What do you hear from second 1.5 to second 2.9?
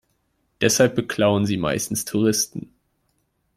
meistens Touristen.